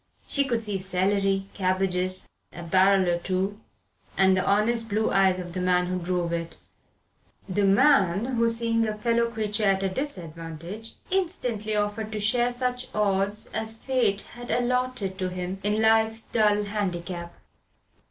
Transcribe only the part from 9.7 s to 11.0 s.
a disadvantage,